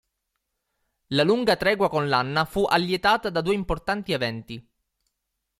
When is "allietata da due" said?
2.65-3.53